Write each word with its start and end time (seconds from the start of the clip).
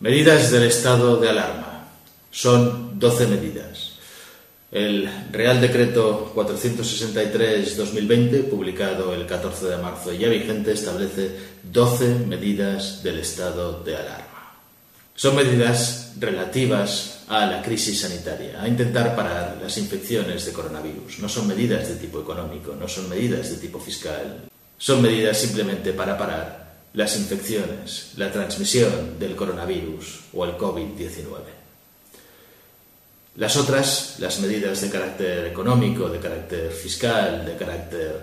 Medidas 0.00 0.52
del 0.52 0.62
estado 0.62 1.16
de 1.16 1.28
alarma. 1.28 1.88
Son 2.30 3.00
12 3.00 3.26
medidas. 3.26 3.94
El 4.70 5.10
Real 5.32 5.60
Decreto 5.60 6.32
463-2020, 6.36 8.44
publicado 8.44 9.12
el 9.12 9.26
14 9.26 9.66
de 9.66 9.76
marzo 9.78 10.12
y 10.12 10.18
ya 10.18 10.28
vigente, 10.28 10.70
establece 10.70 11.32
12 11.64 12.26
medidas 12.28 13.02
del 13.02 13.18
estado 13.18 13.82
de 13.82 13.96
alarma. 13.96 14.54
Son 15.16 15.34
medidas 15.34 16.12
relativas 16.20 17.24
a 17.26 17.46
la 17.46 17.60
crisis 17.60 18.02
sanitaria, 18.02 18.62
a 18.62 18.68
intentar 18.68 19.16
parar 19.16 19.58
las 19.60 19.78
infecciones 19.78 20.46
de 20.46 20.52
coronavirus. 20.52 21.18
No 21.18 21.28
son 21.28 21.48
medidas 21.48 21.88
de 21.88 21.96
tipo 21.96 22.20
económico, 22.20 22.76
no 22.78 22.86
son 22.86 23.08
medidas 23.08 23.50
de 23.50 23.56
tipo 23.56 23.80
fiscal. 23.80 24.44
Son 24.78 25.02
medidas 25.02 25.38
simplemente 25.38 25.92
para 25.92 26.16
parar 26.16 26.67
las 26.94 27.16
infecciones, 27.16 28.12
la 28.16 28.32
transmisión 28.32 29.18
del 29.18 29.36
coronavirus 29.36 30.20
o 30.32 30.44
el 30.44 30.56
COVID-19. 30.56 31.58
Las 33.36 33.56
otras, 33.56 34.16
las 34.18 34.40
medidas 34.40 34.80
de 34.80 34.90
carácter 34.90 35.46
económico, 35.46 36.08
de 36.08 36.18
carácter 36.18 36.72
fiscal, 36.72 37.46
de 37.46 37.56
carácter 37.56 38.20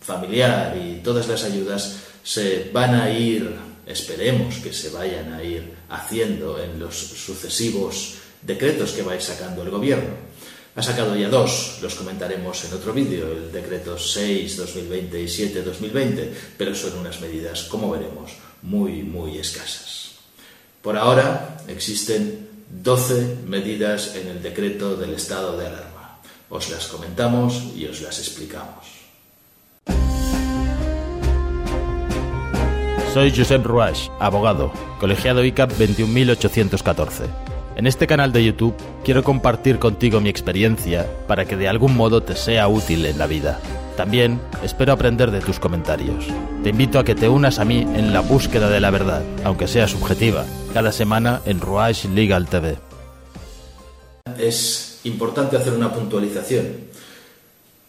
familiar 0.00 0.76
y 0.76 1.00
todas 1.00 1.28
las 1.28 1.44
ayudas 1.44 1.96
se 2.22 2.70
van 2.72 2.94
a 2.94 3.10
ir, 3.10 3.54
esperemos 3.86 4.56
que 4.56 4.72
se 4.72 4.88
vayan 4.90 5.34
a 5.34 5.42
ir 5.42 5.74
haciendo 5.90 6.62
en 6.62 6.78
los 6.78 6.96
sucesivos 6.96 8.14
decretos 8.40 8.92
que 8.92 9.02
va 9.02 9.12
a 9.12 9.16
ir 9.16 9.22
sacando 9.22 9.62
el 9.62 9.70
gobierno. 9.70 10.14
Ha 10.76 10.82
sacado 10.82 11.14
ya 11.14 11.28
dos, 11.28 11.78
los 11.82 11.94
comentaremos 11.94 12.64
en 12.64 12.74
otro 12.74 12.92
vídeo, 12.92 13.30
el 13.30 13.52
decreto 13.52 13.96
6-2020 13.96 15.22
y 15.22 15.26
7-2020, 15.26 16.30
pero 16.58 16.74
son 16.74 16.98
unas 16.98 17.20
medidas, 17.20 17.64
como 17.64 17.90
veremos, 17.90 18.32
muy, 18.62 19.04
muy 19.04 19.38
escasas. 19.38 20.16
Por 20.82 20.96
ahora 20.96 21.58
existen 21.68 22.48
12 22.82 23.36
medidas 23.46 24.16
en 24.16 24.26
el 24.26 24.42
decreto 24.42 24.96
del 24.96 25.14
estado 25.14 25.56
de 25.56 25.68
alarma. 25.68 26.18
Os 26.50 26.68
las 26.70 26.88
comentamos 26.88 27.62
y 27.76 27.86
os 27.86 28.00
las 28.00 28.18
explicamos. 28.18 28.84
Soy 33.12 33.30
Josep 33.30 33.64
Ruach, 33.64 34.08
abogado, 34.18 34.72
colegiado 34.98 35.44
ICAP 35.44 35.70
21814. 35.78 37.53
En 37.76 37.88
este 37.88 38.06
canal 38.06 38.32
de 38.32 38.44
YouTube 38.44 38.76
quiero 39.04 39.24
compartir 39.24 39.80
contigo 39.80 40.20
mi 40.20 40.28
experiencia 40.28 41.10
para 41.26 41.44
que 41.44 41.56
de 41.56 41.66
algún 41.66 41.96
modo 41.96 42.22
te 42.22 42.36
sea 42.36 42.68
útil 42.68 43.04
en 43.04 43.18
la 43.18 43.26
vida. 43.26 43.58
También 43.96 44.40
espero 44.62 44.92
aprender 44.92 45.32
de 45.32 45.40
tus 45.40 45.58
comentarios. 45.58 46.26
Te 46.62 46.70
invito 46.70 47.00
a 47.00 47.04
que 47.04 47.16
te 47.16 47.28
unas 47.28 47.58
a 47.58 47.64
mí 47.64 47.80
en 47.80 48.12
la 48.12 48.20
búsqueda 48.20 48.70
de 48.70 48.80
la 48.80 48.92
verdad, 48.92 49.22
aunque 49.42 49.66
sea 49.66 49.88
subjetiva, 49.88 50.44
cada 50.72 50.92
semana 50.92 51.42
en 51.46 51.60
Ruach 51.60 52.04
Legal 52.04 52.46
TV. 52.48 52.78
Es 54.38 55.00
importante 55.02 55.56
hacer 55.56 55.72
una 55.72 55.92
puntualización. 55.92 56.66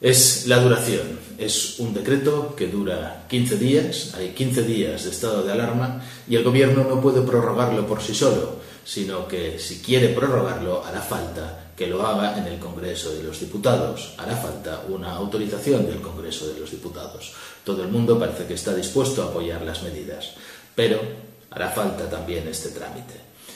Es 0.01 0.47
la 0.47 0.57
duración. 0.57 1.19
Es 1.37 1.79
un 1.79 1.93
decreto 1.93 2.55
que 2.55 2.67
dura 2.67 3.25
15 3.29 3.57
días, 3.57 4.15
hay 4.17 4.29
15 4.29 4.63
días 4.63 5.03
de 5.03 5.11
estado 5.11 5.43
de 5.43 5.51
alarma 5.51 6.01
y 6.27 6.35
el 6.35 6.43
gobierno 6.43 6.85
no 6.89 7.01
puede 7.01 7.21
prorrogarlo 7.21 7.85
por 7.85 8.01
sí 8.01 8.15
solo 8.15 8.65
sino 8.85 9.27
que 9.27 9.59
si 9.59 9.81
quiere 9.81 10.09
prorrogarlo 10.09 10.85
hará 10.85 11.01
falta 11.01 11.71
que 11.75 11.87
lo 11.87 12.05
haga 12.07 12.37
en 12.37 12.45
el 12.45 12.59
Congreso 12.59 13.11
de 13.13 13.23
los 13.23 13.39
Diputados, 13.41 14.13
hará 14.17 14.37
falta 14.37 14.83
una 14.87 15.11
autorización 15.11 15.85
del 15.85 15.99
Congreso 15.99 16.47
de 16.47 16.59
los 16.59 16.71
Diputados. 16.71 17.33
Todo 17.65 17.83
el 17.83 17.89
mundo 17.89 18.17
parece 18.17 18.45
que 18.45 18.53
está 18.53 18.73
dispuesto 18.73 19.23
a 19.23 19.25
apoyar 19.25 19.61
las 19.63 19.83
medidas, 19.83 20.35
pero 20.73 21.01
hará 21.49 21.69
falta 21.69 22.09
también 22.09 22.47
este 22.47 22.69
trámite 22.69 23.15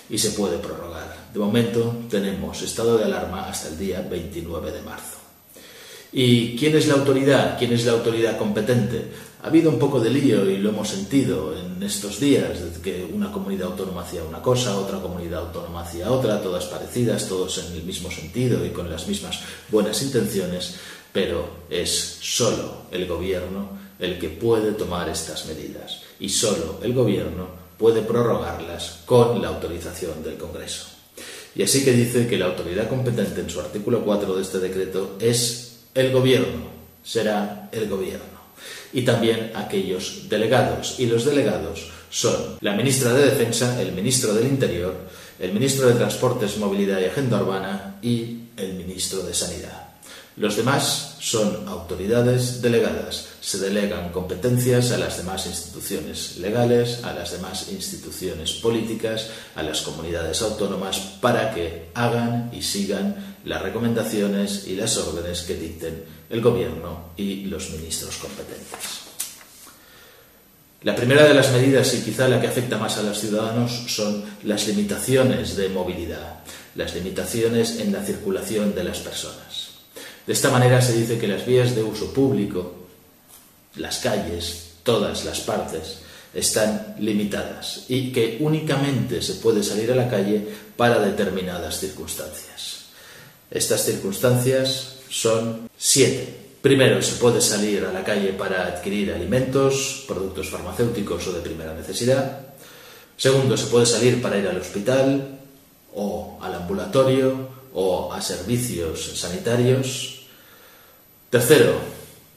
y 0.09 0.17
se 0.17 0.31
puede 0.31 0.58
prorrogar. 0.58 1.30
De 1.31 1.39
momento 1.39 1.95
tenemos 2.09 2.61
estado 2.61 2.97
de 2.97 3.05
alarma 3.05 3.47
hasta 3.47 3.69
el 3.69 3.77
día 3.77 4.02
29 4.02 4.71
de 4.71 4.81
marzo. 4.81 5.28
¿Y 6.11 6.55
quién 6.57 6.75
es 6.75 6.88
la 6.88 6.95
autoridad? 6.95 7.58
¿Quién 7.59 7.73
es 7.73 7.86
la 7.86 7.92
autoridad 7.92 8.37
competente? 8.37 9.05
Ha 9.43 9.47
habido 9.47 9.70
un 9.70 9.77
poco 9.77 9.99
de 9.99 10.09
lío 10.09 10.49
y 10.49 10.58
lo 10.58 10.70
hemos 10.70 10.89
sentido 10.89 11.55
en 11.55 11.81
estos 11.83 12.20
días, 12.20 12.58
que 12.83 13.08
una 13.14 13.31
comunidad 13.31 13.67
autónoma 13.67 14.02
hacía 14.02 14.23
una 14.23 14.42
cosa, 14.42 14.77
otra 14.77 14.99
comunidad 14.99 15.42
autónoma 15.42 15.81
hacía 15.81 16.11
otra, 16.11 16.42
todas 16.42 16.65
parecidas, 16.65 17.27
todos 17.27 17.58
en 17.59 17.73
el 17.73 17.83
mismo 17.83 18.09
sentido 18.09 18.65
y 18.65 18.70
con 18.70 18.89
las 18.89 19.08
mismas 19.08 19.39
buenas 19.70 20.02
intenciones, 20.02 20.75
pero 21.14 21.47
es 21.70 22.17
solo 22.21 22.83
el 22.91 23.08
gobierno 23.08 23.77
el 23.99 24.17
que 24.17 24.30
puede 24.30 24.71
tomar 24.71 25.09
estas 25.09 25.45
medidas 25.45 26.02
y 26.20 26.30
solo 26.30 26.80
el 26.81 26.93
gobierno 26.93 27.47
puede 27.77 28.02
prorrogarlas 28.02 29.02
con 29.05 29.41
la 29.41 29.49
autorización 29.49 30.23
del 30.23 30.37
Congreso. 30.37 30.87
Y 31.55 31.64
así 31.64 31.86
que 31.86 31.93
dice 31.93 32.27
que 32.27 32.37
la 32.37 32.47
autoridad 32.47 32.89
competente 32.89 33.41
en 33.41 33.49
su 33.49 33.59
artículo 33.59 34.03
4 34.03 34.36
de 34.36 34.41
este 34.41 34.59
decreto 34.59 35.15
es 35.20 35.68
el 35.94 36.11
gobierno 36.11 36.70
será 37.04 37.70
el 37.72 37.88
gobierno. 37.89 38.39
Y 38.94 39.04
también 39.04 39.52
aquellos 39.55 40.30
delegados. 40.30 41.00
Y 41.00 41.05
los 41.05 41.26
delegados 41.26 41.92
son 42.10 42.58
la 42.61 42.73
ministra 42.73 43.14
de 43.14 43.26
Defensa, 43.26 43.82
el 43.82 43.92
ministro 43.92 44.33
del 44.33 44.48
Interior, 44.48 44.95
el 45.39 45.54
ministro 45.54 45.88
de 45.88 45.95
Transportes, 45.95 46.58
Movilidad 46.58 47.00
y 47.00 47.05
Agenda 47.05 47.42
Urbana 47.42 48.00
y 48.02 48.39
el 48.58 48.73
ministro 48.73 49.22
de 49.22 49.33
Sanidad. 49.33 49.89
Los 50.39 50.55
demás 50.55 51.17
son 51.20 51.67
autoridades 51.67 52.61
delegadas. 52.61 53.27
Se 53.42 53.58
delegan 53.58 54.14
competencias 54.14 54.92
a 54.92 54.98
las 54.98 55.17
demás 55.17 55.45
instituciones 55.45 56.38
legales, 56.38 57.04
a 57.04 57.14
las 57.14 57.33
demás 57.33 57.67
instituciones 57.70 58.54
políticas, 58.54 59.32
a 59.55 59.64
las 59.64 59.82
comunidades 59.82 60.42
autónomas 60.42 60.98
para 61.20 61.54
que 61.54 61.89
hagan 61.94 62.52
y 62.54 62.61
sigan 62.61 63.36
las 63.44 63.61
recomendaciones 63.61 64.66
y 64.66 64.77
las 64.77 64.95
órdenes 64.95 65.42
que 65.42 65.55
dicten 65.55 66.05
el 66.30 66.39
Gobierno 66.39 67.10
y 67.17 67.44
los 67.48 67.71
ministros 67.71 68.16
competentes. 68.16 69.02
La 70.83 70.95
primera 70.95 71.26
de 71.26 71.33
las 71.33 71.52
medidas, 71.52 71.94
y 71.95 72.02
quizá 72.02 72.30
la 72.30 72.39
que 72.39 72.48
afecta 72.48 72.77
más 72.77 72.98
a 72.98 73.04
los 73.04 73.20
ciudadanos, 73.20 73.83
son 73.88 74.23
las 74.45 74.66
limitaciones 74.67 75.58
de 75.58 75.67
movilidad, 75.67 76.39
las 76.76 76.95
limitaciones 76.95 77.82
en 77.82 77.92
la 77.92 78.02
circulación 78.06 78.73
de 78.73 78.86
las 78.86 79.00
personas. 79.00 79.68
De 80.29 80.33
esta 80.33 80.51
manera 80.51 80.79
se 80.79 80.93
dice 80.93 81.17
que 81.17 81.27
las 81.27 81.43
vías 81.43 81.73
de 81.73 81.81
uso 81.81 82.13
público, 82.13 82.71
las 83.77 83.97
calles, 83.97 84.73
todas 84.83 85.25
las 85.25 85.39
partes, 85.39 86.01
están 86.35 86.97
limitadas 86.99 87.85
y 87.87 88.11
que 88.11 88.37
únicamente 88.39 89.23
se 89.23 89.33
puede 89.41 89.63
salir 89.63 89.91
a 89.91 89.95
la 89.95 90.07
calle 90.07 90.45
para 90.77 90.99
determinadas 90.99 91.79
circunstancias. 91.79 92.89
Estas 93.49 93.83
circunstancias 93.83 94.97
son 95.09 95.67
siete. 95.75 96.31
Primero, 96.61 97.01
se 97.01 97.15
puede 97.15 97.41
salir 97.41 97.85
a 97.85 97.91
la 97.91 98.03
calle 98.03 98.33
para 98.33 98.67
adquirir 98.67 99.11
alimentos, 99.11 100.05
productos 100.07 100.51
farmacéuticos 100.51 101.25
o 101.25 101.33
de 101.33 101.41
primera 101.41 101.73
necesidad. 101.73 102.41
Segundo, 103.17 103.57
se 103.57 103.65
puede 103.65 103.87
salir 103.87 104.21
para 104.21 104.37
ir 104.37 104.47
al 104.47 104.57
hospital 104.61 105.39
o 105.95 106.37
al 106.39 106.53
ambulatorio 106.53 107.49
o 107.73 108.13
a 108.13 108.21
servicios 108.21 109.19
sanitarios. 109.19 110.18
Tercero, 111.29 111.73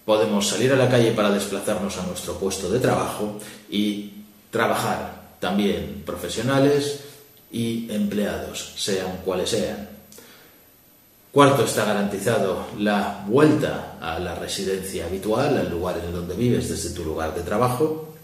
podemos 0.04 0.48
salir 0.48 0.70
a 0.72 0.76
la 0.76 0.91
calle 0.91 1.12
para 1.12 1.30
desplazarnos 1.30 1.97
a 1.97 2.06
nuestro 2.06 2.34
puesto 2.34 2.70
de 2.70 2.78
trabajo 2.78 3.38
y 3.70 4.12
trabajar 4.50 5.36
también 5.41 6.03
profesionales 6.04 7.00
y 7.50 7.91
empleados, 7.91 8.75
sean 8.76 9.19
cuales 9.25 9.48
sean. 9.48 9.88
Cuarto, 11.32 11.64
está 11.64 11.86
garantizado 11.86 12.66
la 12.78 13.25
vuelta 13.26 13.97
a 13.98 14.19
la 14.19 14.34
residencia 14.34 15.06
habitual, 15.06 15.56
al 15.56 15.70
lugar 15.70 15.98
en 16.04 16.12
donde 16.12 16.34
vives 16.34 16.69
desde 16.69 16.91
tu 16.91 17.03
lugar 17.03 17.34
de 17.34 17.41
trabajo. 17.41 18.14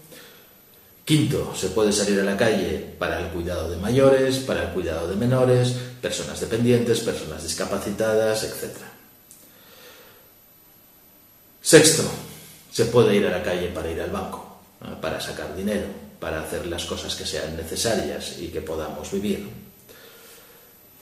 Quinto, 1.03 1.51
se 1.55 1.69
puede 1.69 1.91
salir 1.91 2.19
a 2.19 2.23
la 2.23 2.37
calle 2.37 2.93
para 2.99 3.19
el 3.19 3.29
cuidado 3.29 3.71
de 3.71 3.77
mayores, 3.77 4.37
para 4.37 4.61
el 4.61 4.69
cuidado 4.69 5.07
de 5.07 5.15
menores, 5.15 5.75
personas 5.99 6.39
dependientes, 6.39 6.99
personas 6.99 7.41
discapacitadas, 7.41 8.43
etc. 8.43 8.88
Sexto, 11.61 12.03
se 12.71 12.85
puede 12.85 13.15
ir 13.15 13.27
a 13.27 13.31
la 13.31 13.43
calle 13.43 13.67
para 13.67 13.91
ir 13.91 14.01
al 14.01 14.09
banco, 14.09 14.59
para 15.01 15.19
sacar 15.19 15.55
dinero, 15.55 15.87
para 16.19 16.41
hacer 16.41 16.65
las 16.65 16.85
cosas 16.85 17.15
que 17.15 17.25
sean 17.25 17.55
necesarias 17.57 18.37
y 18.39 18.47
que 18.47 18.61
podamos 18.61 19.11
vivir. 19.11 19.49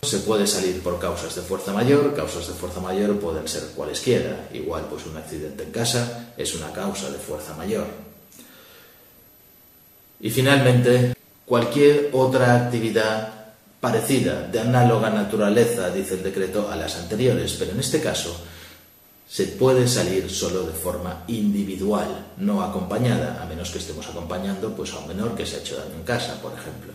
Se 0.01 0.19
puede 0.19 0.47
salir 0.47 0.81
por 0.81 0.99
causas 0.99 1.35
de 1.35 1.41
fuerza 1.41 1.73
mayor, 1.73 2.15
causas 2.15 2.47
de 2.47 2.53
fuerza 2.53 2.79
mayor 2.79 3.19
pueden 3.19 3.47
ser 3.47 3.63
cualesquiera, 3.75 4.47
igual 4.53 4.85
pues 4.89 5.05
un 5.05 5.17
accidente 5.17 5.63
en 5.63 5.71
casa 5.71 6.33
es 6.37 6.55
una 6.55 6.71
causa 6.71 7.09
de 7.11 7.17
fuerza 7.17 7.53
mayor. 7.55 7.87
Y 10.19 10.29
finalmente, 10.29 11.13
cualquier 11.45 12.09
otra 12.13 12.55
actividad 12.55 13.53
parecida, 13.79 14.47
de 14.47 14.59
análoga 14.59 15.09
naturaleza, 15.09 15.89
dice 15.89 16.15
el 16.15 16.23
decreto, 16.23 16.69
a 16.71 16.75
las 16.75 16.95
anteriores, 16.95 17.55
pero 17.59 17.71
en 17.71 17.79
este 17.79 18.01
caso 18.01 18.39
se 19.29 19.45
puede 19.47 19.87
salir 19.87 20.29
solo 20.29 20.63
de 20.63 20.73
forma 20.73 21.23
individual, 21.27 22.33
no 22.37 22.61
acompañada, 22.61 23.41
a 23.41 23.45
menos 23.45 23.71
que 23.71 23.79
estemos 23.79 24.07
acompañando 24.07 24.73
pues, 24.75 24.93
a 24.93 24.99
un 24.99 25.09
menor 25.09 25.35
que 25.35 25.45
se 25.45 25.57
ha 25.57 25.59
hecho 25.59 25.77
daño 25.77 25.95
en 25.95 26.03
casa, 26.03 26.41
por 26.41 26.53
ejemplo 26.53 26.93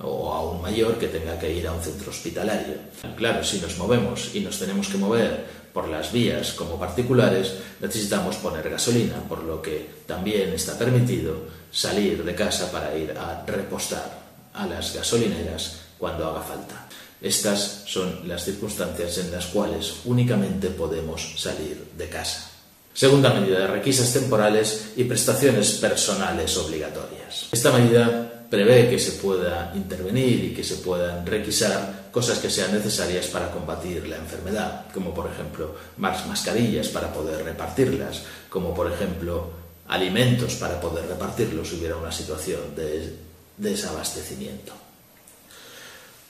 o 0.00 0.32
aún 0.32 0.60
mayor 0.60 0.98
que 0.98 1.06
tenga 1.06 1.38
que 1.38 1.52
ir 1.52 1.66
a 1.66 1.72
un 1.72 1.80
centro 1.80 2.10
hospitalario. 2.10 2.74
Claro, 3.16 3.44
si 3.44 3.60
nos 3.60 3.78
movemos 3.78 4.34
y 4.34 4.40
nos 4.40 4.58
tenemos 4.58 4.88
que 4.88 4.98
mover 4.98 5.46
por 5.72 5.88
las 5.88 6.12
vías 6.12 6.52
como 6.52 6.78
particulares, 6.78 7.54
necesitamos 7.80 8.36
poner 8.36 8.68
gasolina, 8.68 9.16
por 9.28 9.42
lo 9.44 9.62
que 9.62 10.02
también 10.06 10.52
está 10.52 10.76
permitido 10.78 11.46
salir 11.70 12.24
de 12.24 12.34
casa 12.34 12.70
para 12.70 12.96
ir 12.96 13.14
a 13.16 13.44
repostar 13.46 14.24
a 14.52 14.66
las 14.66 14.94
gasolineras 14.94 15.80
cuando 15.98 16.28
haga 16.28 16.42
falta. 16.42 16.86
Estas 17.20 17.84
son 17.86 18.28
las 18.28 18.44
circunstancias 18.44 19.18
en 19.18 19.32
las 19.32 19.46
cuales 19.46 19.94
únicamente 20.04 20.68
podemos 20.68 21.34
salir 21.36 21.92
de 21.96 22.08
casa. 22.08 22.50
Segunda 22.92 23.32
medida, 23.32 23.66
requisas 23.66 24.12
temporales 24.12 24.92
y 24.96 25.04
prestaciones 25.04 25.72
personales 25.72 26.56
obligatorias. 26.56 27.48
Esta 27.50 27.72
medida 27.72 28.46
prevé 28.48 28.88
que 28.88 29.00
se 29.00 29.12
pueda 29.12 29.72
intervenir 29.74 30.44
y 30.44 30.54
que 30.54 30.62
se 30.62 30.76
puedan 30.76 31.26
requisar 31.26 32.04
cosas 32.12 32.38
que 32.38 32.48
sean 32.48 32.72
necesarias 32.72 33.26
para 33.26 33.50
combatir 33.50 34.06
la 34.06 34.16
enfermedad, 34.16 34.86
como 34.94 35.12
por 35.12 35.28
ejemplo 35.28 35.74
más 35.96 36.24
mascarillas 36.28 36.86
para 36.88 37.12
poder 37.12 37.44
repartirlas, 37.44 38.22
como 38.48 38.72
por 38.72 38.92
ejemplo 38.92 39.50
alimentos 39.88 40.54
para 40.54 40.80
poder 40.80 41.06
repartirlos 41.06 41.68
si 41.68 41.76
hubiera 41.76 41.96
una 41.96 42.12
situación 42.12 42.76
de 42.76 43.16
desabastecimiento. 43.58 44.72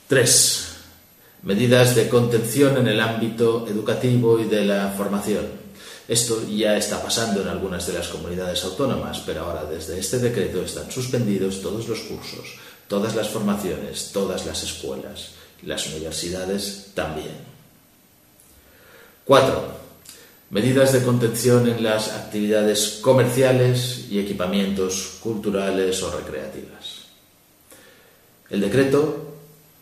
3. 0.09 0.74
Medidas 1.45 1.95
de 1.95 2.09
contención 2.09 2.79
en 2.79 2.89
el 2.89 2.99
ámbito 3.01 3.67
educativo 3.69 4.41
y 4.41 4.45
de 4.45 4.65
la 4.65 4.95
formación. 4.97 5.45
Esto 6.09 6.43
ya 6.49 6.75
está 6.79 7.03
pasando 7.03 7.43
en 7.43 7.49
algunas 7.49 7.87
de 7.87 7.93
las 7.93 8.09
comunidades 8.09 8.65
autónomas, 8.65 9.23
pero 9.27 9.45
ahora 9.45 9.67
desde 9.67 9.99
este 9.99 10.21
decreto 10.21 10.63
están 10.63 10.91
suspendidos 10.91 11.61
todos 11.61 11.87
los 11.87 12.01
cursos, 12.01 12.57
todas 12.89 13.15
las 13.15 13.29
formaciones, 13.29 14.11
todas 14.11 14.47
las 14.47 14.63
escuelas, 14.63 15.33
las 15.63 15.87
universidades 15.89 16.93
también. 16.95 17.37
4. 19.27 19.69
Medidas 20.49 20.95
de 20.95 21.03
contención 21.03 21.69
en 21.69 21.83
las 21.83 22.09
actividades 22.13 23.01
comerciales 23.03 24.07
y 24.11 24.19
equipamientos 24.19 25.19
culturales 25.21 26.03
o 26.03 26.11
recreativas. 26.11 27.05
El 28.49 28.63
decreto 28.63 29.34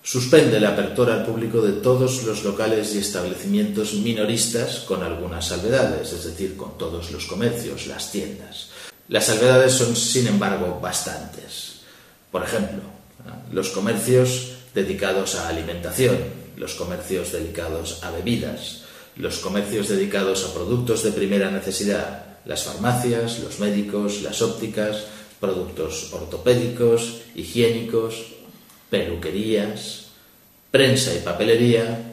Suspende 0.04 0.58
la 0.58 0.70
apertura 0.70 1.14
al 1.14 1.24
público 1.24 1.62
de 1.62 1.80
todos 1.80 2.24
los 2.24 2.42
locales 2.42 2.92
y 2.96 2.98
establecimientos 2.98 3.94
minoristas 3.94 4.80
con 4.80 5.04
algunas 5.04 5.46
salvedades, 5.46 6.12
es 6.12 6.24
decir, 6.24 6.56
con 6.56 6.76
todos 6.76 7.12
los 7.12 7.26
comercios, 7.26 7.86
las 7.86 8.10
tiendas. 8.10 8.70
Las 9.06 9.26
salvedades 9.26 9.72
son, 9.72 9.94
sin 9.94 10.26
embargo, 10.26 10.80
bastantes. 10.82 11.82
Por 12.32 12.42
ejemplo, 12.42 12.80
los 13.52 13.68
comercios 13.70 14.54
dedicados 14.74 15.36
a 15.36 15.48
alimentación, 15.48 16.16
los 16.56 16.74
comercios 16.74 17.30
dedicados 17.30 18.02
a 18.02 18.10
bebidas, 18.10 18.82
los 19.14 19.38
comercios 19.38 19.88
dedicados 19.88 20.44
a 20.44 20.52
productos 20.52 21.04
de 21.04 21.12
primera 21.12 21.50
necesidad, 21.52 22.38
las 22.44 22.64
farmacias, 22.64 23.38
los 23.38 23.60
médicos, 23.60 24.22
las 24.22 24.42
ópticas, 24.42 25.04
productos 25.38 26.12
ortopédicos, 26.12 27.20
higiénicos, 27.36 28.32
peluquerías, 28.92 30.08
prensa 30.70 31.14
y 31.14 31.20
papelería, 31.20 32.12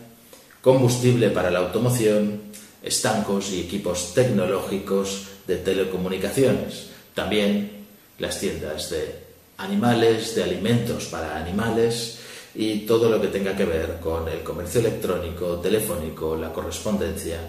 combustible 0.62 1.30
para 1.30 1.52
la 1.52 1.60
automoción, 1.60 2.44
estancos 2.82 3.52
y 3.52 3.60
equipos 3.60 4.14
tecnológicos 4.14 5.28
de 5.46 5.58
telecomunicaciones. 5.58 6.88
También 7.14 7.84
las 8.18 8.40
tiendas 8.40 8.90
de 8.92 9.14
animales, 9.58 10.36
de 10.36 10.44
alimentos 10.44 11.08
para 11.08 11.38
animales 11.38 12.20
y 12.56 12.86
todo 12.86 13.10
lo 13.10 13.20
que 13.20 13.28
tenga 13.28 13.58
que 13.58 13.66
ver 13.66 14.00
con 14.00 14.30
el 14.30 14.42
comercio 14.42 14.80
electrónico, 14.80 15.60
telefónico, 15.60 16.38
la 16.38 16.54
correspondencia, 16.54 17.42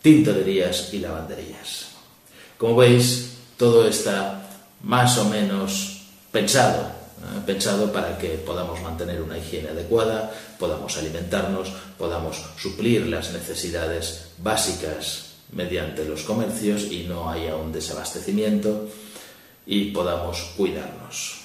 tintorerías 0.00 0.88
y 0.94 1.00
lavanderías. 1.00 1.88
Como 2.56 2.76
veis, 2.76 3.36
todo 3.58 3.86
está 3.86 4.40
más 4.82 5.18
o 5.18 5.26
menos 5.26 6.06
pensado 6.32 6.93
pensado 7.46 7.92
para 7.92 8.18
que 8.18 8.30
podamos 8.30 8.80
mantener 8.82 9.22
una 9.22 9.38
higiene 9.38 9.70
adecuada, 9.70 10.32
podamos 10.58 10.96
alimentarnos, 10.96 11.72
podamos 11.98 12.42
suplir 12.56 13.06
las 13.06 13.32
necesidades 13.32 14.28
básicas 14.38 15.34
mediante 15.52 16.04
los 16.04 16.22
comercios 16.22 16.84
y 16.90 17.04
no 17.04 17.30
haya 17.30 17.56
un 17.56 17.72
desabastecimiento 17.72 18.88
y 19.66 19.90
podamos 19.92 20.52
cuidarnos. 20.56 21.40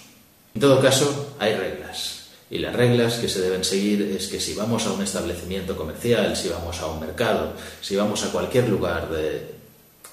En 0.55 0.61
todo 0.61 0.81
caso, 0.81 1.35
hay 1.39 1.55
reglas. 1.55 2.19
Y 2.51 2.57
las 2.57 2.75
reglas 2.75 3.15
que 3.15 3.29
se 3.29 3.41
deben 3.41 3.63
seguir 3.63 4.01
es 4.01 4.27
que 4.27 4.39
si 4.39 4.55
vamos 4.55 4.87
a 4.87 4.91
un 4.91 5.03
establecimiento 5.03 5.77
comercial, 5.77 6.35
si 6.35 6.49
vamos 6.49 6.79
a 6.79 6.87
un 6.87 6.99
mercado, 6.99 7.53
si 7.81 7.95
vamos 7.95 8.23
a 8.23 8.31
cualquier 8.31 8.67
lugar 8.67 9.09
de 9.09 9.59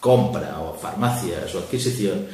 compra 0.01 0.61
o 0.61 0.75
farmacias 0.75 1.55
o 1.55 1.59
adquisición, 1.59 2.27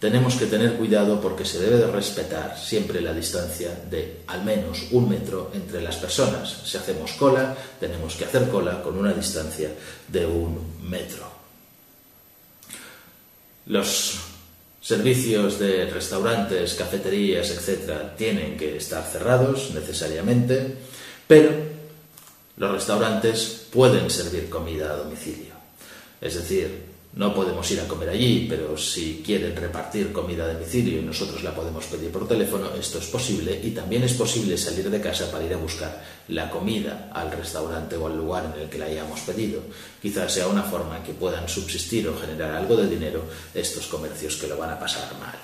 tenemos 0.00 0.34
que 0.36 0.46
tener 0.46 0.76
cuidado 0.76 1.20
porque 1.20 1.44
se 1.44 1.60
debe 1.60 1.76
de 1.76 1.86
respetar 1.86 2.58
siempre 2.58 3.02
la 3.02 3.12
distancia 3.12 3.68
de 3.90 4.22
al 4.28 4.42
menos 4.42 4.86
un 4.92 5.10
metro 5.10 5.52
entre 5.52 5.82
las 5.82 5.96
personas. 5.96 6.62
Si 6.64 6.78
hacemos 6.78 7.12
cola, 7.12 7.54
tenemos 7.78 8.14
que 8.16 8.24
hacer 8.24 8.48
cola 8.48 8.82
con 8.82 8.96
una 8.96 9.12
distancia 9.12 9.70
de 10.08 10.24
un 10.24 10.80
metro. 10.88 11.30
Los 13.66 14.18
servicios 14.80 15.58
de 15.58 15.84
restaurantes, 15.90 16.74
cafeterías, 16.74 17.50
etcétera, 17.50 18.16
tienen 18.16 18.56
que 18.56 18.78
estar 18.78 19.04
cerrados 19.04 19.70
necesariamente, 19.74 20.76
pero 21.28 21.50
los 22.56 22.72
restaurantes 22.72 23.66
pueden 23.70 24.08
servir 24.08 24.48
comida 24.48 24.94
a 24.94 24.96
domicilio. 24.96 25.52
Es 26.22 26.36
decir, 26.36 26.89
no 27.12 27.34
podemos 27.34 27.68
ir 27.72 27.80
a 27.80 27.88
comer 27.88 28.10
allí, 28.10 28.46
pero 28.48 28.76
si 28.76 29.20
quieren 29.24 29.56
repartir 29.56 30.12
comida 30.12 30.44
a 30.44 30.52
domicilio 30.52 31.00
y 31.00 31.02
nosotros 31.02 31.42
la 31.42 31.52
podemos 31.52 31.84
pedir 31.86 32.12
por 32.12 32.28
teléfono, 32.28 32.70
esto 32.78 32.98
es 32.98 33.06
posible 33.06 33.60
y 33.64 33.72
también 33.72 34.04
es 34.04 34.12
posible 34.12 34.56
salir 34.56 34.88
de 34.88 35.00
casa 35.00 35.28
para 35.30 35.44
ir 35.44 35.52
a 35.52 35.56
buscar 35.56 36.04
la 36.28 36.48
comida 36.48 37.10
al 37.12 37.32
restaurante 37.32 37.96
o 37.96 38.06
al 38.06 38.16
lugar 38.16 38.52
en 38.54 38.62
el 38.62 38.68
que 38.68 38.78
la 38.78 38.84
hayamos 38.86 39.20
pedido. 39.20 39.60
Quizás 40.00 40.32
sea 40.32 40.46
una 40.46 40.62
forma 40.62 40.98
en 40.98 41.02
que 41.02 41.12
puedan 41.12 41.48
subsistir 41.48 42.08
o 42.08 42.16
generar 42.16 42.52
algo 42.52 42.76
de 42.76 42.88
dinero 42.88 43.24
estos 43.54 43.88
comercios 43.88 44.36
que 44.36 44.46
lo 44.46 44.56
van 44.56 44.70
a 44.70 44.78
pasar 44.78 45.12
mal. 45.18 45.36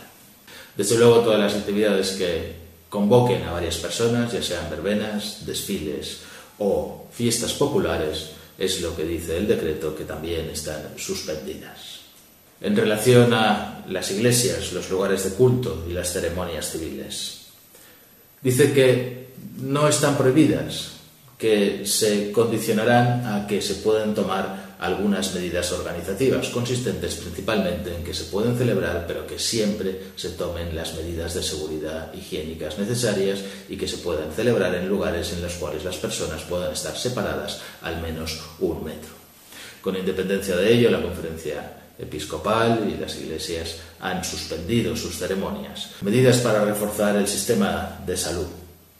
Desde 0.76 0.96
luego, 0.96 1.20
todas 1.20 1.40
las 1.40 1.54
actividades 1.54 2.12
que 2.12 2.54
convoquen 2.88 3.42
a 3.42 3.52
varias 3.52 3.78
personas, 3.78 4.32
ya 4.32 4.42
sean 4.42 4.70
verbenas, 4.70 5.44
desfiles 5.44 6.20
o 6.58 7.06
fiestas 7.10 7.54
populares, 7.54 8.30
es 8.58 8.80
lo 8.80 8.96
que 8.96 9.04
dice 9.04 9.36
el 9.36 9.46
decreto, 9.46 9.94
que 9.94 10.04
también 10.04 10.48
están 10.50 10.94
suspendidas. 10.96 12.00
En 12.60 12.74
relación 12.74 13.34
a 13.34 13.84
las 13.88 14.10
iglesias, 14.10 14.72
los 14.72 14.90
lugares 14.90 15.24
de 15.24 15.30
culto 15.30 15.84
y 15.88 15.92
las 15.92 16.12
ceremonias 16.12 16.70
civiles, 16.70 17.46
dice 18.42 18.72
que 18.72 19.28
no 19.58 19.88
están 19.88 20.16
prohibidas, 20.16 20.95
que 21.38 21.84
se 21.84 22.32
condicionarán 22.32 23.26
a 23.26 23.46
que 23.46 23.60
se 23.60 23.74
puedan 23.76 24.14
tomar 24.14 24.66
algunas 24.78 25.34
medidas 25.34 25.72
organizativas, 25.72 26.48
consistentes 26.48 27.14
principalmente 27.16 27.94
en 27.94 28.04
que 28.04 28.12
se 28.12 28.24
pueden 28.24 28.56
celebrar, 28.56 29.04
pero 29.06 29.26
que 29.26 29.38
siempre 29.38 30.12
se 30.16 30.30
tomen 30.30 30.74
las 30.74 30.94
medidas 30.94 31.34
de 31.34 31.42
seguridad 31.42 32.12
higiénicas 32.12 32.78
necesarias 32.78 33.40
y 33.68 33.76
que 33.76 33.88
se 33.88 33.98
puedan 33.98 34.32
celebrar 34.32 34.74
en 34.74 34.88
lugares 34.88 35.32
en 35.32 35.42
los 35.42 35.54
cuales 35.54 35.84
las 35.84 35.96
personas 35.96 36.42
puedan 36.42 36.72
estar 36.72 36.96
separadas 36.96 37.60
al 37.82 38.00
menos 38.02 38.38
un 38.60 38.84
metro. 38.84 39.14
Con 39.80 39.96
independencia 39.96 40.56
de 40.56 40.72
ello, 40.72 40.90
la 40.90 41.02
conferencia 41.02 41.72
episcopal 41.98 42.92
y 42.92 43.00
las 43.00 43.16
iglesias 43.16 43.76
han 44.00 44.22
suspendido 44.22 44.94
sus 44.94 45.16
ceremonias. 45.16 45.92
Medidas 46.02 46.38
para 46.38 46.64
reforzar 46.64 47.16
el 47.16 47.26
sistema 47.26 48.00
de 48.04 48.16
salud 48.16 48.46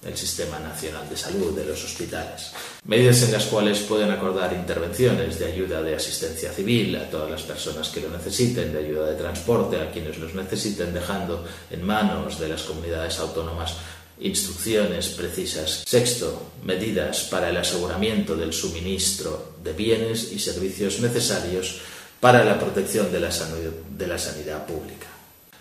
el 0.06 0.16
Sistema 0.16 0.58
Nacional 0.58 1.08
de 1.08 1.16
Salud 1.16 1.56
de 1.56 1.64
los 1.64 1.84
hospitales. 1.84 2.52
Medidas 2.84 3.22
en 3.22 3.32
las 3.32 3.46
cuales 3.46 3.80
pueden 3.80 4.10
acordar 4.10 4.52
intervenciones 4.52 5.38
de 5.38 5.46
ayuda 5.46 5.82
de 5.82 5.96
asistencia 5.96 6.52
civil 6.52 6.96
a 6.96 7.10
todas 7.10 7.30
las 7.30 7.42
personas 7.42 7.88
que 7.88 8.00
lo 8.00 8.10
necesiten, 8.10 8.72
de 8.72 8.78
ayuda 8.78 9.06
de 9.06 9.16
transporte 9.16 9.80
a 9.80 9.90
quienes 9.90 10.18
los 10.18 10.34
necesiten, 10.34 10.94
dejando 10.94 11.44
en 11.70 11.82
manos 11.82 12.38
de 12.38 12.48
las 12.48 12.62
comunidades 12.62 13.18
autónomas 13.18 13.74
instrucciones 14.20 15.08
precisas. 15.08 15.84
Sexto, 15.86 16.50
medidas 16.64 17.24
para 17.24 17.50
el 17.50 17.56
aseguramiento 17.56 18.36
del 18.36 18.52
suministro 18.52 19.56
de 19.62 19.72
bienes 19.72 20.32
y 20.32 20.38
servicios 20.38 21.00
necesarios 21.00 21.80
para 22.20 22.44
la 22.44 22.58
protección 22.58 23.12
de 23.12 23.20
la, 23.20 23.28
de 23.28 24.06
la 24.06 24.18
sanidad 24.18 24.66
pública. 24.66 25.06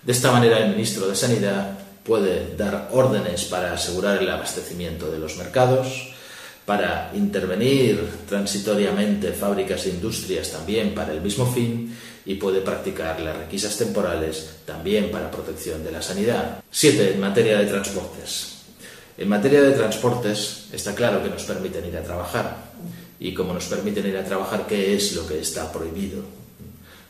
De 0.03 0.11
esta 0.11 0.31
manera, 0.31 0.59
el 0.59 0.71
ministro 0.71 1.07
de 1.07 1.15
Sanidad 1.15 1.79
puede 2.05 2.55
dar 2.55 2.89
órdenes 2.93 3.45
para 3.45 3.73
asegurar 3.73 4.21
el 4.21 4.29
abastecimiento 4.29 5.11
de 5.11 5.17
los 5.17 5.37
mercados, 5.37 6.13
para 6.65 7.11
intervenir 7.13 7.99
transitoriamente 8.29 9.33
fábricas 9.33 9.85
e 9.85 9.89
industrias 9.89 10.51
también 10.51 10.93
para 10.93 11.13
el 11.13 11.21
mismo 11.21 11.45
fin 11.45 11.95
y 12.25 12.35
puede 12.35 12.61
practicar 12.61 13.19
las 13.21 13.37
requisas 13.37 13.77
temporales 13.77 14.61
también 14.65 15.11
para 15.11 15.29
protección 15.29 15.83
de 15.83 15.91
la 15.91 16.01
sanidad. 16.01 16.63
Siete, 16.71 17.13
en 17.13 17.19
materia 17.19 17.59
de 17.59 17.65
transportes. 17.65 18.55
En 19.17 19.29
materia 19.29 19.61
de 19.61 19.71
transportes, 19.71 20.65
está 20.73 20.93
claro 20.93 21.23
que 21.23 21.29
nos 21.29 21.43
permiten 21.43 21.85
ir 21.85 21.97
a 21.97 22.03
trabajar. 22.03 22.73
Y 23.19 23.33
como 23.33 23.53
nos 23.53 23.65
permiten 23.65 24.07
ir 24.07 24.17
a 24.17 24.25
trabajar, 24.25 24.65
¿qué 24.67 24.95
es 24.95 25.13
lo 25.13 25.25
que 25.25 25.39
está 25.39 25.71
prohibido? 25.71 26.44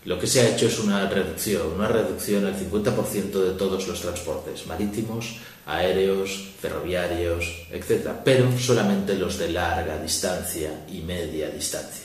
Lo 0.05 0.19
que 0.19 0.27
se 0.27 0.41
ha 0.41 0.49
hecho 0.49 0.67
es 0.67 0.77
una 0.79 1.09
reducción, 1.09 1.73
una 1.73 1.87
reducción 1.87 2.45
al 2.45 2.55
50% 2.55 3.43
de 3.43 3.57
todos 3.57 3.87
los 3.87 4.01
transportes 4.01 4.67
marítimos, 4.67 5.37
aéreos, 5.65 6.49
ferroviarios, 6.61 7.65
etc. 7.71 8.09
Pero 8.23 8.55
solamente 8.57 9.15
los 9.15 9.39
de 9.39 9.49
larga 9.49 9.97
distancia 9.97 10.85
y 10.91 11.01
media 11.01 11.49
distancia. 11.49 12.04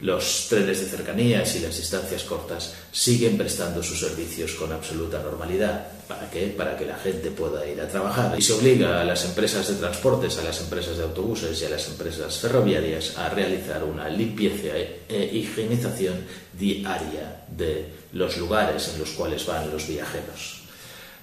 Los 0.00 0.48
trenes 0.50 0.80
de 0.80 0.86
cercanías 0.86 1.56
y 1.56 1.60
las 1.60 1.74
distancias 1.74 2.24
cortas 2.24 2.74
siguen 2.92 3.38
prestando 3.38 3.82
sus 3.82 4.00
servicios 4.00 4.52
con 4.52 4.70
absoluta 4.70 5.22
normalidad. 5.22 5.86
¿Para 6.06 6.30
qué? 6.30 6.48
Para 6.48 6.76
que 6.76 6.84
la 6.84 6.96
gente 6.96 7.30
pueda 7.30 7.66
ir 7.66 7.80
a 7.80 7.88
trabajar. 7.88 8.38
Y 8.38 8.42
se 8.42 8.52
obliga 8.52 9.00
a 9.00 9.04
las 9.04 9.24
empresas 9.24 9.66
de 9.68 9.76
transportes, 9.76 10.36
a 10.36 10.44
las 10.44 10.60
empresas 10.60 10.98
de 10.98 11.04
autobuses 11.04 11.60
y 11.62 11.64
a 11.64 11.70
las 11.70 11.88
empresas 11.88 12.38
ferroviarias 12.38 13.16
a 13.16 13.30
realizar 13.30 13.82
una 13.84 14.06
limpieza 14.08 14.76
e 14.76 15.30
higienización 15.32 16.26
diaria 16.52 17.44
de 17.48 17.86
los 18.12 18.36
lugares 18.36 18.90
en 18.92 19.00
los 19.00 19.10
cuales 19.12 19.46
van 19.46 19.70
los 19.70 19.88
viajeros. 19.88 20.60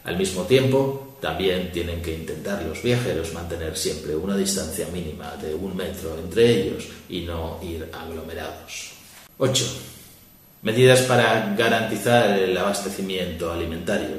Al 0.03 0.18
mismo 0.18 0.44
tiempo, 0.44 1.12
también 1.24 1.72
tienen 1.72 2.01
que 2.01 2.13
intentar 2.13 2.62
los 2.63 2.84
viajeros 2.84 3.32
mantener 3.32 3.77
siempre 3.77 4.13
una 4.13 4.36
distancia 4.36 4.88
mínima 4.92 5.38
de 5.38 5.56
un 5.56 5.74
metro 5.74 6.20
entre 6.20 6.50
ellos 6.50 6.84
y 7.08 7.22
no 7.22 7.62
ir 7.63 7.89
aglomerados. 7.94 8.92
8. 9.38 9.65
Medidas 10.63 11.03
para 11.03 11.56
garantizar 11.58 12.38
el 12.38 12.58
abastecimiento 12.58 13.53
alimentario. 13.53 14.18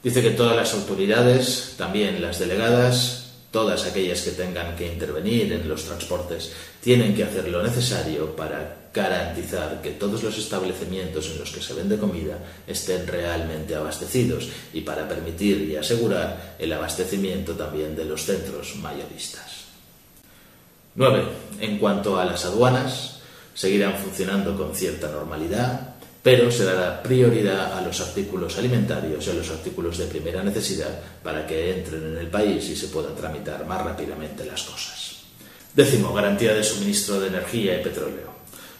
Dice 0.00 0.22
que 0.22 0.30
todas 0.30 0.54
las 0.54 0.72
autoridades, 0.74 1.74
también 1.76 2.22
las 2.22 2.38
delegadas, 2.38 3.32
todas 3.50 3.84
aquellas 3.84 4.22
que 4.22 4.30
tengan 4.30 4.76
que 4.76 4.92
intervenir 4.92 5.52
en 5.52 5.68
los 5.68 5.82
transportes 5.82 6.52
tienen 6.80 7.16
que 7.16 7.24
hacer 7.24 7.48
lo 7.48 7.64
necesario 7.64 8.36
para 8.36 8.81
garantizar 8.92 9.80
que 9.80 9.92
todos 9.92 10.22
los 10.22 10.36
establecimientos 10.36 11.30
en 11.30 11.38
los 11.38 11.50
que 11.50 11.62
se 11.62 11.74
vende 11.74 11.98
comida 11.98 12.38
estén 12.66 13.06
realmente 13.06 13.74
abastecidos 13.74 14.48
y 14.72 14.82
para 14.82 15.08
permitir 15.08 15.62
y 15.62 15.76
asegurar 15.76 16.56
el 16.58 16.72
abastecimiento 16.72 17.54
también 17.54 17.96
de 17.96 18.04
los 18.04 18.24
centros 18.24 18.76
mayoristas. 18.76 19.62
9. 20.94 21.24
En 21.60 21.78
cuanto 21.78 22.20
a 22.20 22.24
las 22.24 22.44
aduanas, 22.44 23.20
seguirán 23.54 23.96
funcionando 23.96 24.56
con 24.56 24.74
cierta 24.74 25.08
normalidad, 25.08 25.94
pero 26.22 26.50
se 26.50 26.64
dará 26.64 27.02
prioridad 27.02 27.76
a 27.76 27.80
los 27.80 28.00
artículos 28.00 28.58
alimentarios 28.58 29.26
y 29.26 29.30
a 29.30 29.34
los 29.34 29.50
artículos 29.50 29.98
de 29.98 30.06
primera 30.06 30.42
necesidad 30.42 31.00
para 31.22 31.46
que 31.46 31.78
entren 31.78 32.12
en 32.12 32.18
el 32.18 32.28
país 32.28 32.68
y 32.68 32.76
se 32.76 32.88
puedan 32.88 33.16
tramitar 33.16 33.66
más 33.66 33.82
rápidamente 33.82 34.44
las 34.44 34.62
cosas. 34.62 35.16
Décimo, 35.74 36.12
garantía 36.12 36.52
de 36.52 36.62
suministro 36.62 37.18
de 37.18 37.28
energía 37.28 37.80
y 37.80 37.82
petróleo. 37.82 38.31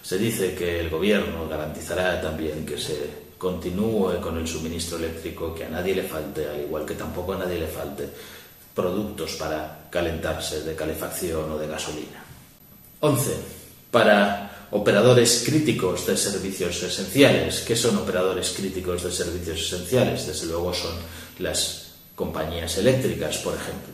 Se 0.02 0.18
dice 0.18 0.54
que 0.54 0.80
el 0.80 0.90
Gobierno 0.90 1.48
garantizará 1.48 2.20
también 2.20 2.66
que 2.66 2.76
se 2.76 3.22
continúe 3.38 4.20
con 4.20 4.38
el 4.38 4.46
suministro 4.46 4.98
eléctrico, 4.98 5.54
que 5.54 5.64
a 5.64 5.70
nadie 5.70 5.94
le 5.94 6.02
falte, 6.02 6.48
al 6.48 6.60
igual 6.60 6.84
que 6.84 6.94
tampoco 6.94 7.34
a 7.34 7.38
nadie 7.38 7.58
le 7.58 7.66
falte 7.66 8.08
productos 8.74 9.34
para 9.34 9.88
calentarse 9.90 10.62
de 10.62 10.74
calefacción 10.74 11.52
o 11.52 11.58
de 11.58 11.68
gasolina. 11.68 12.24
11. 13.00 13.36
Para 13.90 14.52
operadores 14.72 15.44
críticos 15.44 16.06
de 16.06 16.16
servicios 16.16 16.82
esenciales. 16.82 17.60
¿Qué 17.60 17.76
son 17.76 17.98
operadores 17.98 18.50
críticos 18.56 19.04
de 19.04 19.12
servicios 19.12 19.60
esenciales? 19.60 20.26
Desde 20.26 20.46
luego 20.46 20.72
son 20.72 20.94
las 21.38 21.92
compañías 22.14 22.76
eléctricas, 22.78 23.38
por 23.38 23.54
ejemplo. 23.54 23.91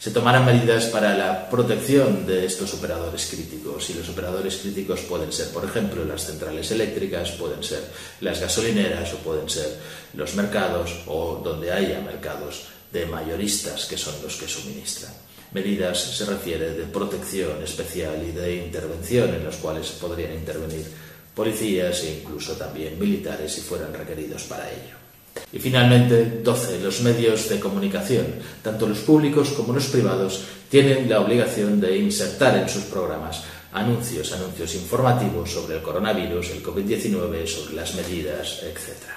Se 0.00 0.10
tomarán 0.10 0.46
medidas 0.46 0.86
para 0.86 1.14
la 1.14 1.48
protección 1.50 2.26
de 2.26 2.46
estos 2.46 2.72
operadores 2.72 3.28
críticos 3.30 3.90
y 3.90 3.94
los 3.94 4.08
operadores 4.08 4.56
críticos 4.56 5.00
pueden 5.00 5.30
ser, 5.30 5.50
por 5.50 5.64
ejemplo, 5.64 6.04
las 6.06 6.24
centrales 6.24 6.70
eléctricas, 6.70 7.32
pueden 7.32 7.62
ser 7.62 7.84
las 8.22 8.40
gasolineras 8.40 9.12
o 9.12 9.18
pueden 9.18 9.48
ser 9.48 9.76
los 10.14 10.34
mercados 10.34 11.02
o 11.06 11.42
donde 11.44 11.70
haya 11.70 12.00
mercados 12.00 12.68
de 12.90 13.04
mayoristas 13.04 13.84
que 13.84 13.98
son 13.98 14.14
los 14.22 14.36
que 14.36 14.48
suministran 14.48 15.12
medidas 15.52 15.98
se 15.98 16.24
refiere 16.24 16.74
de 16.74 16.84
protección 16.84 17.62
especial 17.62 18.22
y 18.26 18.32
de 18.32 18.56
intervención 18.56 19.34
en 19.34 19.44
los 19.44 19.56
cuales 19.56 19.88
podrían 20.00 20.32
intervenir 20.32 20.86
policías 21.34 22.04
e 22.04 22.20
incluso 22.20 22.54
también 22.54 22.98
militares 22.98 23.52
si 23.52 23.60
fueran 23.60 23.92
requeridos 23.92 24.44
para 24.44 24.70
ello. 24.70 25.09
Y 25.52 25.58
finalmente, 25.58 26.40
12. 26.42 26.80
Los 26.80 27.00
medios 27.00 27.48
de 27.48 27.58
comunicación, 27.58 28.26
tanto 28.62 28.86
los 28.86 28.98
públicos 29.00 29.50
como 29.50 29.72
los 29.72 29.86
privados, 29.86 30.44
tienen 30.68 31.08
la 31.08 31.20
obligación 31.20 31.80
de 31.80 31.98
insertar 31.98 32.56
en 32.56 32.68
sus 32.68 32.84
programas 32.84 33.42
anuncios, 33.72 34.32
anuncios 34.32 34.74
informativos 34.74 35.50
sobre 35.50 35.76
el 35.76 35.82
coronavirus, 35.82 36.50
el 36.50 36.62
COVID-19, 36.62 37.46
sobre 37.46 37.74
las 37.74 37.94
medidas, 37.94 38.62
etc. 38.62 39.10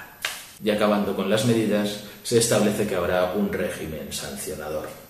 Y 0.64 0.70
acabando 0.70 1.14
con 1.14 1.30
las 1.30 1.44
medidas, 1.44 2.00
se 2.22 2.38
establece 2.38 2.86
que 2.86 2.94
habrá 2.94 3.32
un 3.34 3.52
régimen 3.52 4.12
sancionador 4.12 5.04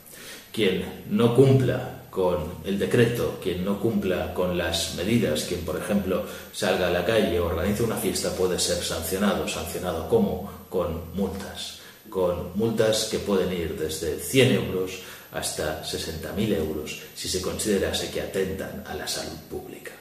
quien 0.54 1.02
no 1.10 1.34
cumpla 1.34 2.04
con 2.10 2.36
el 2.64 2.78
decreto, 2.78 3.40
quien 3.42 3.64
no 3.64 3.80
cumpla 3.80 4.32
con 4.32 4.56
las 4.56 4.94
medidas, 4.94 5.42
quien, 5.42 5.62
por 5.62 5.76
ejemplo, 5.76 6.24
salga 6.52 6.86
a 6.86 6.90
la 6.90 7.04
calle 7.04 7.40
o 7.40 7.46
organice 7.46 7.82
una 7.82 7.96
fiesta, 7.96 8.30
puede 8.30 8.60
ser 8.60 8.76
sancionado. 8.76 9.48
¿Sancionado 9.48 10.08
cómo? 10.08 10.48
Con 10.74 11.14
multas. 11.14 11.78
Con 12.10 12.50
multas 12.58 13.04
que 13.04 13.20
pueden 13.20 13.52
ir 13.52 13.78
desde 13.78 14.18
100 14.18 14.54
euros 14.54 14.90
hasta 15.30 15.84
60.000 15.84 16.56
euros 16.56 16.98
si 17.14 17.28
se 17.28 17.40
considerase 17.40 18.10
que 18.10 18.20
atentan 18.20 18.82
a 18.84 18.92
la 18.96 19.06
salud 19.06 19.38
pública. 19.48 19.92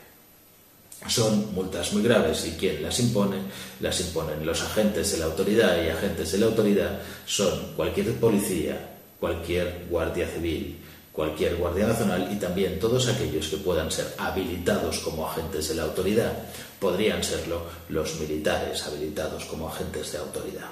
Son 1.08 1.54
multas 1.54 1.94
muy 1.94 2.02
graves 2.02 2.48
y 2.48 2.58
quien 2.58 2.82
las 2.82 3.00
impone, 3.00 3.38
las 3.82 4.02
imponen 4.02 4.44
los 4.44 4.64
agentes 4.64 5.12
de 5.12 5.20
la 5.20 5.26
autoridad 5.26 5.78
y 5.78 5.90
agentes 5.90 6.32
de 6.32 6.40
la 6.40 6.48
autoridad 6.48 7.00
son 7.28 7.74
cualquier 7.76 8.12
policía, 8.16 8.98
cualquier 9.20 9.86
guardia 9.92 10.28
civil, 10.28 10.80
cualquier 11.14 11.56
guardia 11.56 11.88
nacional 11.88 12.28
y 12.32 12.36
también 12.38 12.80
todos 12.80 13.08
aquellos 13.08 13.48
que 13.48 13.58
puedan 13.58 13.92
ser 13.92 14.14
habilitados 14.18 15.00
como 15.00 15.30
agentes 15.30 15.70
de 15.70 15.76
la 15.76 15.84
autoridad. 15.84 16.34
Podrían 16.80 17.24
serlo 17.24 17.62
los 17.90 18.20
militares 18.20 18.84
habilitados 18.86 19.46
como 19.46 19.70
agentes 19.70 20.12
de 20.12 20.18
autoridad. 20.18 20.70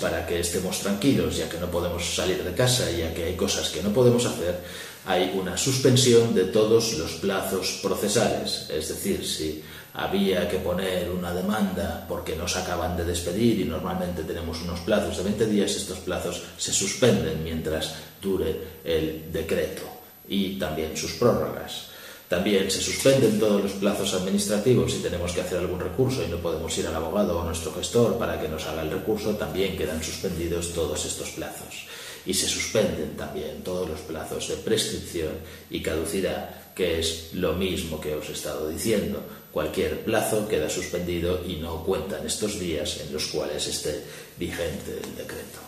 Para 0.00 0.26
que 0.26 0.40
estemos 0.40 0.80
tranquilos, 0.80 1.36
ya 1.36 1.48
que 1.48 1.58
no 1.58 1.70
podemos 1.70 2.14
salir 2.14 2.42
de 2.42 2.52
casa, 2.54 2.90
ya 2.90 3.14
que 3.14 3.24
hay 3.24 3.36
cosas 3.36 3.68
que 3.68 3.82
no 3.82 3.90
podemos 3.92 4.26
hacer, 4.26 4.58
hay 5.06 5.32
una 5.38 5.56
suspensión 5.56 6.34
de 6.34 6.44
todos 6.44 6.94
los 6.94 7.12
plazos 7.12 7.78
procesales. 7.82 8.66
Es 8.68 8.88
decir, 8.88 9.24
si 9.24 9.62
había 9.94 10.48
que 10.48 10.58
poner 10.58 11.10
una 11.10 11.32
demanda 11.34 12.06
porque 12.08 12.36
nos 12.36 12.56
acaban 12.56 12.96
de 12.96 13.04
despedir 13.04 13.60
y 13.60 13.64
normalmente 13.64 14.22
tenemos 14.24 14.62
unos 14.62 14.80
plazos 14.80 15.18
de 15.18 15.24
20 15.24 15.46
días, 15.46 15.70
estos 15.76 15.98
plazos 15.98 16.42
se 16.56 16.72
suspenden 16.72 17.44
mientras 17.44 17.94
dure 18.20 18.56
el 18.84 19.30
decreto 19.30 19.82
y 20.28 20.58
también 20.58 20.96
sus 20.96 21.12
prórrogas. 21.12 21.92
También 22.32 22.70
se 22.70 22.80
suspenden 22.80 23.38
todos 23.38 23.62
los 23.62 23.72
plazos 23.72 24.14
administrativos 24.14 24.92
si 24.92 25.00
tenemos 25.00 25.32
que 25.32 25.42
hacer 25.42 25.58
algún 25.58 25.78
recurso 25.78 26.24
y 26.24 26.30
no 26.30 26.38
podemos 26.38 26.76
ir 26.78 26.86
al 26.86 26.94
abogado 26.94 27.36
o 27.36 27.42
a 27.42 27.44
nuestro 27.44 27.74
gestor 27.74 28.16
para 28.16 28.40
que 28.40 28.48
nos 28.48 28.66
haga 28.66 28.80
el 28.80 28.90
recurso, 28.90 29.36
también 29.36 29.76
quedan 29.76 30.02
suspendidos 30.02 30.72
todos 30.72 31.04
estos 31.04 31.28
plazos. 31.32 31.86
Y 32.24 32.32
se 32.32 32.48
suspenden 32.48 33.16
también 33.18 33.62
todos 33.62 33.86
los 33.86 34.00
plazos 34.00 34.48
de 34.48 34.56
prescripción 34.56 35.32
y 35.68 35.82
caducidad, 35.82 36.61
que 36.74 37.00
es 37.00 37.34
lo 37.34 37.54
mismo 37.54 38.00
que 38.00 38.14
os 38.14 38.28
he 38.28 38.32
estado 38.32 38.68
diciendo. 38.68 39.22
Cualquier 39.50 40.00
plazo 40.00 40.48
queda 40.48 40.70
suspendido 40.70 41.42
y 41.46 41.56
no 41.56 41.84
cuentan 41.84 42.26
estos 42.26 42.58
días 42.58 43.00
en 43.00 43.12
los 43.12 43.26
cuales 43.26 43.66
esté 43.66 44.02
vigente 44.38 45.00
el 45.04 45.16
decreto. 45.16 45.58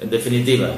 En 0.00 0.10
definitiva, 0.10 0.74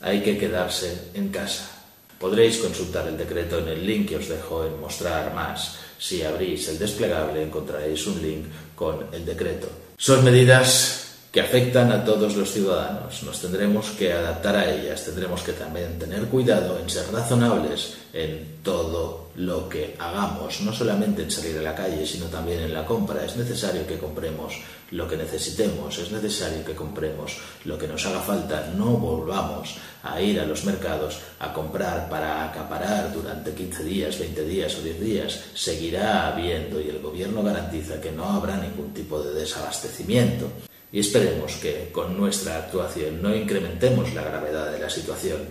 hay 0.00 0.22
que 0.22 0.38
quedarse 0.38 1.10
en 1.14 1.28
casa 1.28 1.76
Podréis 2.18 2.56
consultar 2.58 3.06
el 3.08 3.18
decreto 3.18 3.58
en 3.58 3.68
el 3.68 3.86
link 3.86 4.08
que 4.08 4.16
os 4.16 4.28
dejo 4.28 4.64
en 4.64 4.80
Mostrar 4.80 5.34
más. 5.34 5.76
Si 5.98 6.22
abrís 6.22 6.68
el 6.68 6.78
desplegable 6.78 7.42
encontraréis 7.42 8.06
un 8.06 8.22
link 8.22 8.46
con 8.74 9.06
el 9.12 9.24
decreto. 9.24 9.68
Son 9.98 10.24
medidas 10.24 11.05
que 11.36 11.42
afectan 11.42 11.92
a 11.92 12.02
todos 12.02 12.34
los 12.34 12.50
ciudadanos. 12.50 13.22
Nos 13.22 13.38
tendremos 13.42 13.90
que 13.90 14.10
adaptar 14.10 14.56
a 14.56 14.72
ellas, 14.72 15.04
tendremos 15.04 15.42
que 15.42 15.52
también 15.52 15.98
tener 15.98 16.22
cuidado 16.28 16.78
en 16.78 16.88
ser 16.88 17.12
razonables 17.12 17.92
en 18.14 18.62
todo 18.62 19.28
lo 19.34 19.68
que 19.68 19.94
hagamos, 19.98 20.62
no 20.62 20.72
solamente 20.72 21.24
en 21.24 21.30
salir 21.30 21.58
a 21.58 21.60
la 21.60 21.74
calle, 21.74 22.06
sino 22.06 22.24
también 22.28 22.60
en 22.60 22.72
la 22.72 22.86
compra. 22.86 23.22
Es 23.22 23.36
necesario 23.36 23.86
que 23.86 23.98
compremos 23.98 24.54
lo 24.92 25.06
que 25.06 25.18
necesitemos, 25.18 25.98
es 25.98 26.10
necesario 26.10 26.64
que 26.64 26.74
compremos 26.74 27.36
lo 27.66 27.76
que 27.76 27.86
nos 27.86 28.06
haga 28.06 28.20
falta, 28.20 28.72
no 28.74 28.92
volvamos 28.92 29.76
a 30.04 30.18
ir 30.22 30.40
a 30.40 30.46
los 30.46 30.64
mercados 30.64 31.18
a 31.40 31.52
comprar 31.52 32.08
para 32.08 32.48
acaparar 32.48 33.12
durante 33.12 33.52
15 33.52 33.84
días, 33.84 34.18
20 34.18 34.42
días 34.42 34.74
o 34.76 34.80
10 34.80 35.00
días. 35.02 35.40
Seguirá 35.52 36.28
habiendo 36.28 36.80
y 36.80 36.88
el 36.88 37.00
gobierno 37.00 37.42
garantiza 37.42 38.00
que 38.00 38.10
no 38.10 38.24
habrá 38.24 38.56
ningún 38.56 38.94
tipo 38.94 39.22
de 39.22 39.34
desabastecimiento. 39.34 40.50
Y 40.96 41.00
esperemos 41.00 41.56
que 41.56 41.90
con 41.92 42.16
nuestra 42.16 42.56
actuación 42.56 43.20
no 43.20 43.36
incrementemos 43.36 44.14
la 44.14 44.22
gravedad 44.22 44.72
de 44.72 44.78
la 44.78 44.88
situación. 44.88 45.42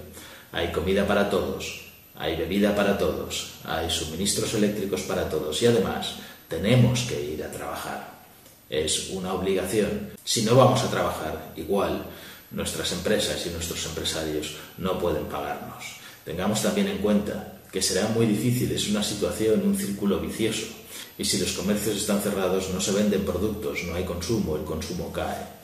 Hay 0.51 0.71
comida 0.71 1.05
para 1.05 1.29
todos, 1.29 1.81
hay 2.15 2.35
bebida 2.35 2.75
para 2.75 2.97
todos, 2.97 3.51
hay 3.63 3.87
suministros 3.91 4.55
eléctricos 4.55 5.01
para 5.01 5.29
todos 5.29 5.61
y 5.61 5.67
además 5.67 6.15
tenemos 6.47 7.01
que 7.01 7.21
ir 7.23 7.43
a 7.43 7.51
trabajar. 7.51 8.09
Es 8.71 9.11
una 9.11 9.35
obligación. 9.35 10.13
Si 10.23 10.41
no 10.41 10.55
vamos 10.55 10.81
a 10.81 10.89
trabajar, 10.89 11.53
igual 11.55 12.03
nuestras 12.49 12.91
empresas 12.93 13.45
y 13.45 13.51
nuestros 13.51 13.85
empresarios 13.85 14.55
no 14.79 14.97
pueden 14.97 15.25
pagarnos. 15.25 15.83
Tengamos 16.23 16.63
también 16.63 16.87
en 16.87 16.97
cuenta 16.97 17.59
que 17.71 17.83
será 17.83 18.07
muy 18.07 18.25
difícil, 18.25 18.71
es 18.71 18.89
una 18.89 19.03
situación, 19.03 19.61
un 19.63 19.77
círculo 19.77 20.17
vicioso. 20.17 20.65
Y 21.17 21.23
si 21.23 21.37
los 21.37 21.53
comercios 21.53 21.95
están 21.95 22.21
cerrados, 22.21 22.69
no 22.73 22.81
se 22.81 22.91
venden 22.91 23.23
productos, 23.23 23.83
no 23.85 23.95
hay 23.95 24.03
consumo, 24.03 24.57
el 24.57 24.63
consumo 24.63 25.11
cae. 25.13 25.55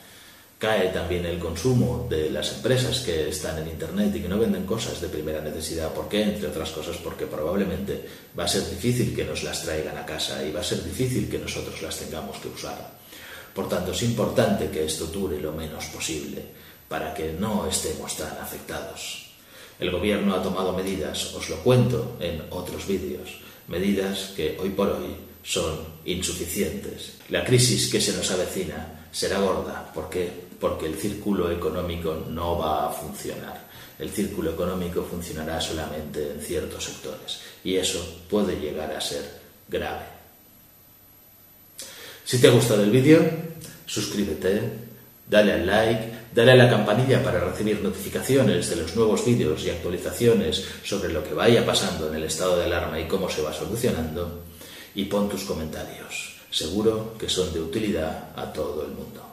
Cae 0.58 0.88
también 0.88 1.26
el 1.26 1.38
consumo 1.38 2.06
de 2.08 2.30
las 2.30 2.52
empresas 2.52 3.00
que 3.00 3.28
están 3.28 3.58
en 3.58 3.68
Internet 3.68 4.14
y 4.14 4.22
que 4.22 4.28
no 4.28 4.38
venden 4.38 4.64
cosas 4.64 5.00
de 5.00 5.08
primera 5.08 5.40
necesidad. 5.40 5.92
¿Por 5.92 6.08
qué? 6.08 6.22
Entre 6.22 6.46
otras 6.46 6.70
cosas 6.70 6.96
porque 6.98 7.26
probablemente 7.26 8.00
va 8.38 8.44
a 8.44 8.48
ser 8.48 8.70
difícil 8.70 9.14
que 9.14 9.24
nos 9.24 9.42
las 9.42 9.62
traigan 9.62 9.98
a 9.98 10.06
casa 10.06 10.42
y 10.46 10.52
va 10.52 10.60
a 10.60 10.64
ser 10.64 10.84
difícil 10.84 11.28
que 11.28 11.38
nosotros 11.38 11.82
las 11.82 11.98
tengamos 11.98 12.38
que 12.38 12.48
usar. 12.48 12.92
Por 13.52 13.68
tanto, 13.68 13.90
es 13.90 14.02
importante 14.04 14.70
que 14.70 14.84
esto 14.84 15.06
dure 15.06 15.40
lo 15.40 15.52
menos 15.52 15.86
posible 15.86 16.42
para 16.88 17.12
que 17.12 17.32
no 17.32 17.66
estemos 17.66 18.16
tan 18.16 18.38
afectados. 18.38 19.32
El 19.80 19.90
gobierno 19.90 20.34
ha 20.34 20.42
tomado 20.42 20.72
medidas, 20.72 21.34
os 21.34 21.50
lo 21.50 21.56
cuento 21.56 22.16
en 22.20 22.40
otros 22.50 22.86
vídeos, 22.86 23.40
medidas 23.66 24.32
que 24.36 24.56
hoy 24.60 24.70
por 24.70 24.88
hoy 24.90 25.31
son 25.42 25.78
insuficientes. 26.04 27.14
La 27.28 27.44
crisis 27.44 27.90
que 27.90 28.00
se 28.00 28.12
nos 28.12 28.30
avecina 28.30 29.06
será 29.10 29.40
gorda. 29.40 29.90
¿Por 29.92 30.08
qué? 30.08 30.30
Porque 30.60 30.86
el 30.86 30.96
círculo 30.96 31.50
económico 31.50 32.24
no 32.28 32.58
va 32.58 32.88
a 32.88 32.92
funcionar. 32.92 33.68
El 33.98 34.10
círculo 34.10 34.52
económico 34.52 35.06
funcionará 35.08 35.60
solamente 35.60 36.32
en 36.32 36.40
ciertos 36.40 36.84
sectores 36.84 37.40
y 37.62 37.76
eso 37.76 38.22
puede 38.28 38.58
llegar 38.58 38.90
a 38.92 39.00
ser 39.00 39.40
grave. 39.68 40.06
Si 42.24 42.40
te 42.40 42.48
ha 42.48 42.50
gustado 42.50 42.82
el 42.82 42.90
vídeo, 42.90 43.20
suscríbete, 43.86 44.62
dale 45.28 45.52
al 45.52 45.66
like, 45.66 46.12
dale 46.34 46.52
a 46.52 46.56
la 46.56 46.70
campanilla 46.70 47.22
para 47.22 47.40
recibir 47.40 47.80
notificaciones 47.80 48.70
de 48.70 48.76
los 48.76 48.96
nuevos 48.96 49.24
vídeos 49.24 49.64
y 49.64 49.70
actualizaciones 49.70 50.64
sobre 50.84 51.12
lo 51.12 51.22
que 51.22 51.34
vaya 51.34 51.66
pasando 51.66 52.08
en 52.08 52.14
el 52.14 52.24
estado 52.24 52.56
de 52.56 52.64
alarma 52.64 52.98
y 52.98 53.06
cómo 53.06 53.28
se 53.28 53.42
va 53.42 53.52
solucionando 53.52 54.42
y 54.94 55.04
pon 55.04 55.28
tus 55.28 55.44
comentarios. 55.44 56.36
Seguro 56.50 57.16
que 57.18 57.28
son 57.28 57.52
de 57.52 57.60
utilidad 57.60 58.30
a 58.36 58.52
todo 58.52 58.84
el 58.84 58.92
mundo. 58.92 59.31